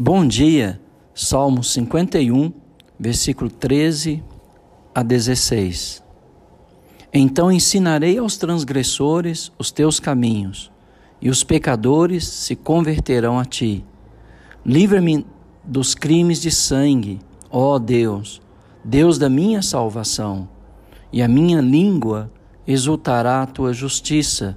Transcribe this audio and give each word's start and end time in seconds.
Bom 0.00 0.24
dia, 0.24 0.80
Salmo 1.12 1.64
51, 1.64 2.52
versículo 3.00 3.50
13 3.50 4.22
a 4.94 5.02
16. 5.02 6.04
Então 7.12 7.50
ensinarei 7.50 8.16
aos 8.16 8.36
transgressores 8.36 9.50
os 9.58 9.72
teus 9.72 9.98
caminhos, 9.98 10.70
e 11.20 11.28
os 11.28 11.42
pecadores 11.42 12.28
se 12.28 12.54
converterão 12.54 13.40
a 13.40 13.44
ti. 13.44 13.84
Livra-me 14.64 15.26
dos 15.64 15.96
crimes 15.96 16.40
de 16.40 16.52
sangue, 16.52 17.18
ó 17.50 17.76
Deus, 17.76 18.40
Deus 18.84 19.18
da 19.18 19.28
minha 19.28 19.62
salvação, 19.62 20.48
e 21.12 21.20
a 21.20 21.26
minha 21.26 21.60
língua 21.60 22.30
exultará 22.64 23.42
a 23.42 23.46
tua 23.46 23.72
justiça. 23.72 24.56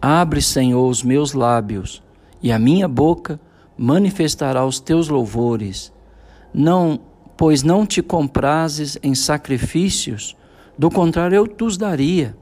Abre, 0.00 0.40
Senhor, 0.40 0.88
os 0.88 1.02
meus 1.02 1.32
lábios, 1.32 2.00
e 2.40 2.52
a 2.52 2.58
minha 2.58 2.86
boca 2.86 3.40
manifestará 3.82 4.62
os 4.66 4.78
teus 4.78 5.08
louvores. 5.08 5.90
Não, 6.52 7.00
pois 7.34 7.62
não 7.62 7.86
te 7.86 8.02
comprases 8.02 8.98
em 9.02 9.14
sacrifícios, 9.14 10.36
do 10.76 10.90
contrário 10.90 11.36
eu 11.36 11.48
tus 11.48 11.78
daria. 11.78 12.36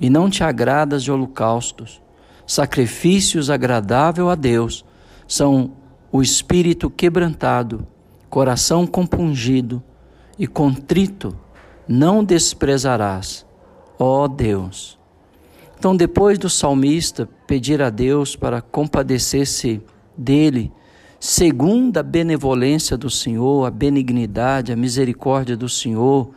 E 0.00 0.10
não 0.10 0.28
te 0.28 0.42
agradas 0.42 1.04
de 1.04 1.12
holocaustos. 1.12 2.02
Sacrifícios 2.44 3.50
agradável 3.50 4.28
a 4.28 4.34
Deus 4.34 4.84
são 5.28 5.70
o 6.10 6.20
espírito 6.20 6.90
quebrantado, 6.90 7.86
coração 8.28 8.84
compungido 8.84 9.80
e 10.36 10.44
contrito, 10.44 11.38
não 11.86 12.24
desprezarás, 12.24 13.46
ó 13.96 14.26
Deus. 14.26 14.98
Então, 15.78 15.96
depois 15.96 16.36
do 16.36 16.50
salmista 16.50 17.28
pedir 17.46 17.80
a 17.80 17.90
Deus 17.90 18.34
para 18.34 18.60
compadecer-se 18.60 19.80
dele, 20.16 20.72
segundo 21.18 21.98
a 21.98 22.02
benevolência 22.02 22.96
do 22.96 23.08
Senhor, 23.10 23.66
a 23.66 23.70
benignidade, 23.70 24.72
a 24.72 24.76
misericórdia 24.76 25.56
do 25.56 25.68
Senhor, 25.68 26.30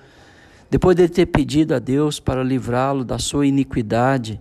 depois 0.69 0.95
de 0.95 1.07
ter 1.07 1.25
pedido 1.27 1.73
a 1.73 1.79
Deus 1.79 2.19
para 2.19 2.43
livrá-lo 2.43 3.03
da 3.05 3.17
sua 3.17 3.47
iniquidade, 3.47 4.39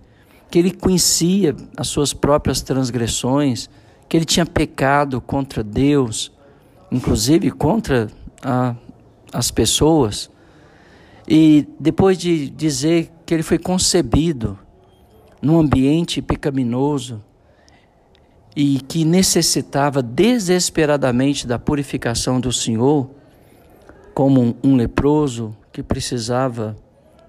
que 0.51 0.59
ele 0.59 0.71
conhecia 0.71 1.55
as 1.77 1.89
suas 1.89 2.13
próprias 2.13 2.63
transgressões, 2.63 3.69
que 4.09 4.17
ele 4.17 4.25
tinha 4.25 4.47
pecado 4.47 5.21
contra 5.21 5.63
Deus, 5.63 6.33
inclusive 6.91 7.51
contra 7.51 8.09
a, 8.43 8.75
as 9.33 9.51
pessoas, 9.51 10.31
e 11.29 11.67
depois 11.79 12.17
de 12.17 12.49
dizer 12.49 13.11
que 13.25 13.35
ele 13.35 13.43
foi 13.43 13.59
concebido 13.59 14.57
num 15.43 15.59
ambiente 15.59 16.23
pecaminoso, 16.23 17.23
e 18.57 18.81
que 18.81 19.05
necessitava 19.05 20.03
desesperadamente 20.03 21.47
da 21.47 21.59
purificação 21.59 22.41
do 22.41 22.51
Senhor, 22.51 23.11
como 24.15 24.57
um 24.65 24.75
leproso 24.75 25.55
que 25.71 25.83
precisava 25.83 26.75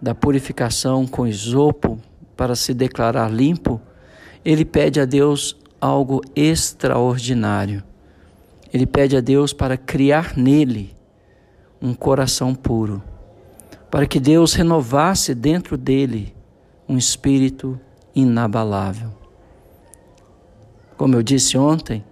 da 0.02 0.16
purificação 0.16 1.06
com 1.06 1.28
isopo 1.28 2.00
para 2.38 2.56
se 2.56 2.74
declarar 2.74 3.30
limpo, 3.30 3.82
ele 4.46 4.64
pede 4.64 5.02
a 5.02 5.06
Deus 5.06 5.58
algo 5.82 6.22
extraordinário. 6.34 7.84
Ele 8.74 8.86
pede 8.86 9.18
a 9.18 9.22
Deus 9.22 9.52
para 9.52 9.76
criar 9.76 10.38
nele 10.38 10.96
um 11.82 11.94
coração 11.94 12.56
puro, 12.56 13.04
para 13.92 14.08
que 14.08 14.20
Deus 14.20 14.54
renovasse 14.54 15.36
dentro 15.36 15.78
dele 15.78 16.34
um 16.88 16.98
espírito 16.98 17.78
inabalável. 18.16 19.27
Como 20.98 21.16
eu 21.16 21.22
disse 21.22 21.58
ontem, 21.58 22.04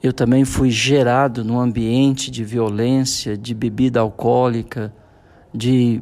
eu 0.00 0.12
também 0.12 0.44
fui 0.44 0.70
gerado 0.70 1.44
num 1.44 1.58
ambiente 1.58 2.30
de 2.30 2.44
violência, 2.44 3.36
de 3.36 3.52
bebida 3.52 3.98
alcoólica, 3.98 4.94
de, 5.52 6.00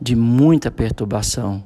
de 0.00 0.14
muita 0.14 0.70
perturbação. 0.70 1.64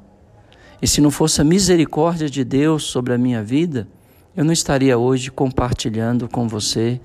E 0.81 0.87
se 0.87 0.99
não 0.99 1.11
fosse 1.11 1.41
a 1.41 1.43
misericórdia 1.43 2.27
de 2.27 2.43
Deus 2.43 2.83
sobre 2.85 3.13
a 3.13 3.17
minha 3.17 3.43
vida, 3.43 3.87
eu 4.35 4.43
não 4.43 4.51
estaria 4.51 4.97
hoje 4.97 5.29
compartilhando 5.29 6.27
com 6.27 6.47
você 6.47 6.99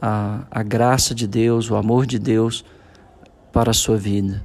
a, 0.00 0.46
a 0.50 0.62
graça 0.62 1.14
de 1.14 1.26
Deus, 1.26 1.70
o 1.70 1.76
amor 1.76 2.04
de 2.04 2.18
Deus 2.18 2.62
para 3.52 3.70
a 3.70 3.74
sua 3.74 3.96
vida. 3.96 4.44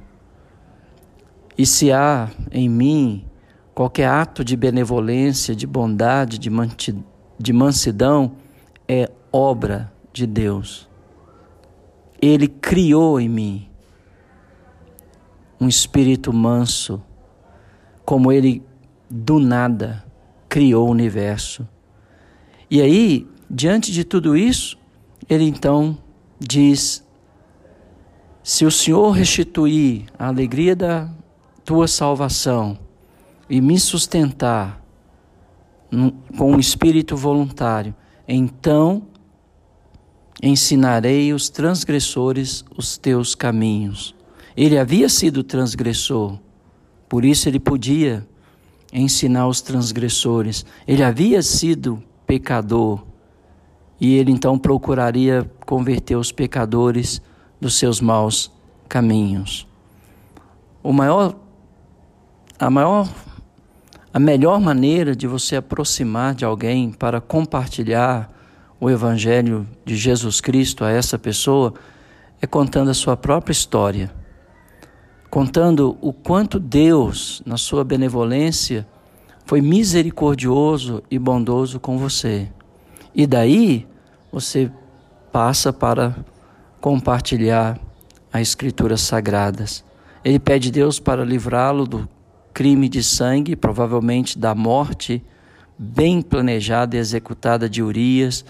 E 1.58 1.66
se 1.66 1.92
há 1.92 2.30
em 2.50 2.66
mim 2.66 3.26
qualquer 3.74 4.08
ato 4.08 4.42
de 4.42 4.56
benevolência, 4.56 5.54
de 5.54 5.66
bondade, 5.66 6.38
de 6.38 6.48
de 7.42 7.52
mansidão 7.52 8.36
é 8.86 9.10
obra 9.32 9.92
de 10.12 10.28
Deus. 10.28 10.88
Ele 12.20 12.46
criou 12.46 13.18
em 13.18 13.28
mim 13.28 13.68
um 15.60 15.66
espírito 15.66 16.32
manso, 16.32 17.02
como 18.04 18.30
ele 18.30 18.62
do 19.10 19.40
nada 19.40 20.04
criou 20.48 20.86
o 20.86 20.90
universo. 20.92 21.66
E 22.70 22.80
aí, 22.80 23.26
diante 23.50 23.90
de 23.90 24.04
tudo 24.04 24.36
isso, 24.36 24.78
ele 25.28 25.44
então 25.44 25.98
diz: 26.38 27.04
Se 28.40 28.64
o 28.64 28.70
Senhor 28.70 29.10
restituir 29.10 30.04
a 30.16 30.28
alegria 30.28 30.76
da 30.76 31.10
tua 31.64 31.88
salvação 31.88 32.78
e 33.50 33.60
me 33.60 33.80
sustentar 33.80 34.81
com 36.36 36.52
um 36.52 36.58
espírito 36.58 37.16
voluntário. 37.16 37.94
Então 38.26 39.02
ensinarei 40.42 41.32
os 41.32 41.48
transgressores 41.48 42.64
os 42.76 42.98
teus 42.98 43.34
caminhos. 43.34 44.14
Ele 44.56 44.78
havia 44.78 45.08
sido 45.08 45.42
transgressor, 45.42 46.38
por 47.08 47.24
isso 47.24 47.48
ele 47.48 47.60
podia 47.60 48.26
ensinar 48.92 49.46
os 49.46 49.60
transgressores. 49.60 50.66
Ele 50.86 51.02
havia 51.02 51.42
sido 51.42 52.02
pecador 52.26 53.04
e 54.00 54.14
ele 54.14 54.32
então 54.32 54.58
procuraria 54.58 55.50
converter 55.64 56.16
os 56.16 56.32
pecadores 56.32 57.22
dos 57.60 57.78
seus 57.78 58.00
maus 58.00 58.50
caminhos. 58.88 59.66
O 60.82 60.92
maior 60.92 61.36
a 62.58 62.70
maior 62.70 63.08
a 64.12 64.18
melhor 64.18 64.60
maneira 64.60 65.16
de 65.16 65.26
você 65.26 65.56
aproximar 65.56 66.34
de 66.34 66.44
alguém 66.44 66.92
para 66.92 67.20
compartilhar 67.20 68.30
o 68.78 68.90
Evangelho 68.90 69.66
de 69.84 69.96
Jesus 69.96 70.40
Cristo 70.40 70.84
a 70.84 70.90
essa 70.90 71.18
pessoa 71.18 71.72
é 72.40 72.46
contando 72.46 72.90
a 72.90 72.94
sua 72.94 73.16
própria 73.16 73.52
história, 73.52 74.12
contando 75.30 75.96
o 76.00 76.12
quanto 76.12 76.60
Deus, 76.60 77.40
na 77.46 77.56
sua 77.56 77.84
benevolência, 77.84 78.86
foi 79.46 79.60
misericordioso 79.62 81.02
e 81.10 81.18
bondoso 81.18 81.80
com 81.80 81.96
você. 81.96 82.48
E 83.14 83.26
daí 83.26 83.86
você 84.30 84.70
passa 85.30 85.72
para 85.72 86.14
compartilhar 86.80 87.78
as 88.32 88.42
Escrituras 88.42 89.00
Sagradas. 89.00 89.84
Ele 90.24 90.38
pede 90.38 90.70
Deus 90.70 90.98
para 90.98 91.24
livrá-lo 91.24 91.86
do 91.86 92.08
crime 92.52 92.88
de 92.88 93.02
sangue, 93.02 93.56
provavelmente 93.56 94.38
da 94.38 94.54
morte 94.54 95.22
bem 95.78 96.22
planejada 96.22 96.96
e 96.96 96.98
executada 96.98 97.68
de 97.68 97.82
Urias, 97.82 98.44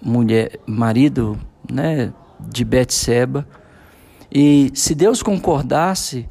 mulher, 0.00 0.60
marido 0.66 1.38
né, 1.70 2.12
de 2.40 2.64
Betseba. 2.64 3.46
E 4.30 4.70
se 4.74 4.94
Deus 4.94 5.22
concordasse, 5.22 6.28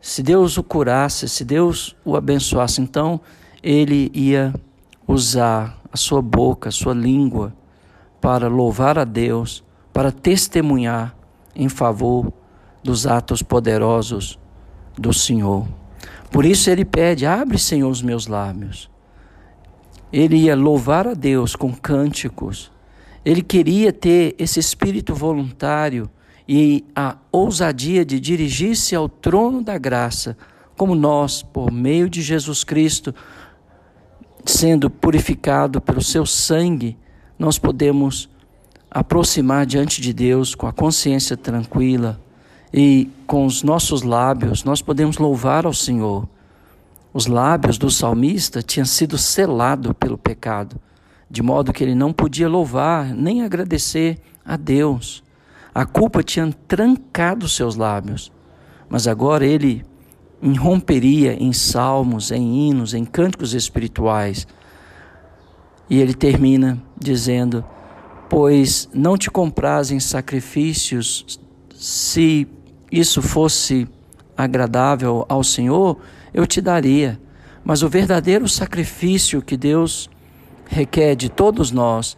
se 0.00 0.22
Deus 0.22 0.56
o 0.56 0.62
curasse, 0.62 1.28
se 1.28 1.44
Deus 1.44 1.94
o 2.04 2.16
abençoasse, 2.16 2.80
então 2.80 3.20
ele 3.62 4.10
ia 4.14 4.54
usar 5.06 5.78
a 5.92 5.96
sua 5.96 6.22
boca, 6.22 6.70
a 6.70 6.72
sua 6.72 6.94
língua, 6.94 7.52
para 8.20 8.48
louvar 8.48 8.98
a 8.98 9.04
Deus, 9.04 9.62
para 9.92 10.10
testemunhar 10.10 11.14
em 11.54 11.68
favor 11.68 12.32
dos 12.82 13.06
atos 13.06 13.42
poderosos 13.42 14.39
do 15.00 15.12
Senhor. 15.14 15.66
Por 16.30 16.44
isso 16.44 16.68
ele 16.68 16.84
pede: 16.84 17.24
abre, 17.24 17.58
Senhor, 17.58 17.90
os 17.90 18.02
meus 18.02 18.26
lábios. 18.26 18.90
Ele 20.12 20.36
ia 20.36 20.54
louvar 20.54 21.08
a 21.08 21.14
Deus 21.14 21.56
com 21.56 21.72
cânticos. 21.72 22.70
Ele 23.24 23.42
queria 23.42 23.92
ter 23.92 24.34
esse 24.38 24.58
espírito 24.60 25.14
voluntário 25.14 26.10
e 26.48 26.84
a 26.94 27.16
ousadia 27.30 28.04
de 28.04 28.18
dirigir-se 28.18 28.94
ao 28.94 29.08
trono 29.08 29.62
da 29.62 29.78
graça, 29.78 30.36
como 30.76 30.94
nós, 30.94 31.42
por 31.42 31.70
meio 31.70 32.08
de 32.10 32.22
Jesus 32.22 32.64
Cristo, 32.64 33.14
sendo 34.44 34.90
purificado 34.90 35.80
pelo 35.80 36.02
seu 36.02 36.26
sangue, 36.26 36.96
nós 37.38 37.58
podemos 37.58 38.28
aproximar 38.90 39.64
diante 39.64 40.00
de 40.00 40.12
Deus 40.12 40.54
com 40.54 40.66
a 40.66 40.72
consciência 40.72 41.36
tranquila 41.36 42.20
e 42.72 43.10
com 43.26 43.46
os 43.46 43.62
nossos 43.62 44.02
lábios 44.02 44.64
nós 44.64 44.80
podemos 44.80 45.18
louvar 45.18 45.66
ao 45.66 45.72
Senhor. 45.74 46.28
Os 47.12 47.26
lábios 47.26 47.76
do 47.76 47.90
salmista 47.90 48.62
tinham 48.62 48.86
sido 48.86 49.18
selados 49.18 49.92
pelo 49.98 50.16
pecado. 50.16 50.80
de 51.32 51.44
modo 51.44 51.72
que 51.72 51.84
ele 51.84 51.94
não 51.94 52.12
podia 52.12 52.48
louvar 52.48 53.14
nem 53.14 53.42
agradecer 53.42 54.18
a 54.44 54.56
Deus. 54.56 55.22
A 55.72 55.86
culpa 55.86 56.24
tinha 56.24 56.52
trancado 56.66 57.48
seus 57.48 57.76
lábios, 57.76 58.32
mas 58.88 59.06
agora 59.06 59.46
ele 59.46 59.84
irromperia 60.42 61.40
em 61.40 61.52
salmos, 61.52 62.32
em 62.32 62.68
hinos, 62.68 62.94
em 62.94 63.04
cânticos 63.04 63.54
espirituais. 63.54 64.44
E 65.88 66.00
ele 66.00 66.14
termina 66.14 66.82
dizendo: 66.98 67.64
Pois 68.28 68.88
não 68.92 69.16
te 69.16 69.30
compraz 69.30 69.92
em 69.92 70.00
sacrifícios, 70.00 71.38
se 71.76 72.48
isso 72.90 73.22
fosse 73.22 73.88
agradável 74.36 75.24
ao 75.28 75.44
Senhor, 75.44 75.98
eu 76.32 76.46
te 76.46 76.60
daria. 76.60 77.20
Mas 77.64 77.82
o 77.82 77.88
verdadeiro 77.88 78.48
sacrifício 78.48 79.42
que 79.42 79.56
Deus 79.56 80.08
requer 80.66 81.14
de 81.14 81.28
todos 81.28 81.70
nós 81.70 82.16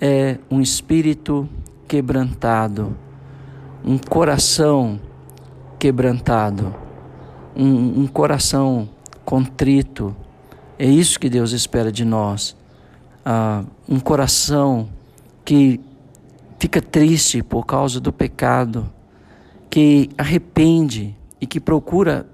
é 0.00 0.38
um 0.50 0.60
espírito 0.60 1.48
quebrantado, 1.86 2.96
um 3.84 3.98
coração 3.98 5.00
quebrantado, 5.78 6.74
um, 7.56 8.02
um 8.02 8.06
coração 8.06 8.88
contrito. 9.24 10.14
É 10.78 10.86
isso 10.86 11.18
que 11.18 11.28
Deus 11.28 11.52
espera 11.52 11.90
de 11.90 12.04
nós. 12.04 12.56
Ah, 13.24 13.64
um 13.88 13.98
coração 13.98 14.88
que 15.44 15.80
fica 16.58 16.80
triste 16.80 17.42
por 17.42 17.66
causa 17.66 18.00
do 18.00 18.12
pecado, 18.12 18.88
que 19.70 20.10
arrepende 20.16 21.16
e 21.40 21.46
que 21.46 21.60
procura 21.60 22.26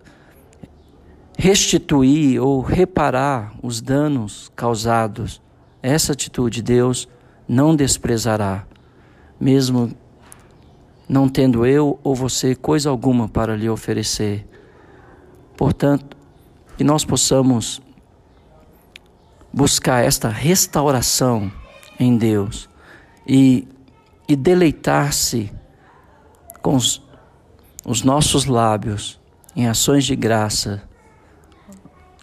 restituir 1.37 2.41
ou 2.41 2.61
reparar 2.61 3.53
os 3.63 3.81
danos 3.81 4.51
causados. 4.55 5.43
Essa 5.83 6.13
atitude 6.13 6.63
Deus 6.63 7.09
não 7.47 7.75
desprezará, 7.75 8.67
mesmo 9.39 9.93
não 11.09 11.29
tendo 11.29 11.67
eu 11.67 11.99
ou 12.03 12.15
você 12.15 12.55
coisa 12.55 12.89
alguma 12.89 13.29
para 13.29 13.57
lhe 13.57 13.69
oferecer. 13.69 14.47
Portanto, 15.57 16.17
que 16.77 16.83
nós 16.85 17.05
possamos 17.05 17.81
buscar 19.53 20.05
esta 20.05 20.29
restauração 20.29 21.53
em 22.01 22.17
Deus 22.17 22.69
e, 23.27 23.69
e 24.27 24.35
deleitar-se 24.35 25.53
com 26.61 26.75
os, 26.75 27.04
os 27.85 28.03
nossos 28.03 28.47
lábios 28.47 29.21
em 29.55 29.69
ações 29.69 30.05
de 30.05 30.17
graça, 30.17 30.83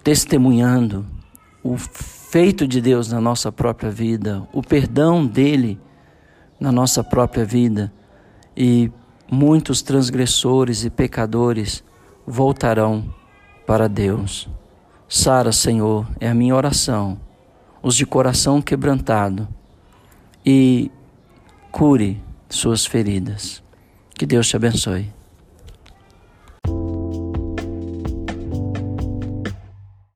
testemunhando 0.04 1.06
o 1.64 1.78
feito 1.78 2.68
de 2.68 2.82
Deus 2.82 3.12
na 3.12 3.22
nossa 3.22 3.52
própria 3.52 3.92
vida, 3.92 4.48
o 4.52 4.62
perdão 4.62 5.26
dele 5.26 5.80
na 6.60 6.72
nossa 6.72 7.04
própria 7.04 7.46
vida 7.46 7.94
e 8.56 8.92
muitos 9.30 9.82
transgressores 9.82 10.84
e 10.84 10.90
pecadores 10.90 11.84
voltarão 12.26 13.14
para 13.66 13.88
Deus. 13.88 14.50
Sara, 15.08 15.52
Senhor, 15.52 16.08
é 16.20 16.30
a 16.30 16.34
minha 16.34 16.56
oração, 16.56 17.20
os 17.82 17.96
de 17.96 18.06
coração 18.06 18.62
quebrantado, 18.62 19.48
e 20.46 20.92
cure 21.72 22.22
suas 22.50 22.86
feridas. 22.86 23.64
Que 24.16 24.26
Deus 24.26 24.48
te 24.48 24.56
abençoe. 24.56 25.21